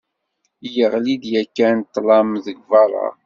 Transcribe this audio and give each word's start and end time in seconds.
Yeɣli-d 0.75 1.23
yakkan 1.33 1.77
ṭṭlam 1.87 2.29
g 2.43 2.57
beṛṛa. 2.69 3.07